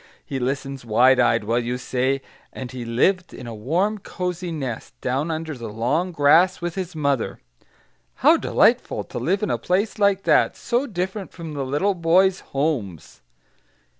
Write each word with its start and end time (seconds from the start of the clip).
He 0.25 0.39
listens 0.39 0.83
wide 0.83 1.19
eyed, 1.19 1.43
while 1.43 1.59
you 1.59 1.77
say, 1.77 2.23
"and 2.51 2.71
he 2.71 2.85
lived 2.85 3.35
in 3.35 3.45
a 3.45 3.53
warm, 3.53 3.99
cosy 3.99 4.51
nest, 4.51 4.99
down 4.99 5.29
under 5.29 5.53
the 5.55 5.69
long 5.69 6.11
grass 6.11 6.59
with 6.59 6.73
his 6.73 6.95
mother" 6.95 7.39
how 8.25 8.35
delightful, 8.37 9.03
to 9.03 9.19
live 9.19 9.43
in 9.43 9.51
a 9.51 9.59
place 9.59 9.99
like 9.99 10.23
that; 10.23 10.57
so 10.57 10.87
different 10.87 11.31
from 11.31 11.53
little 11.53 11.93
boys' 11.93 12.39
homes! 12.39 13.21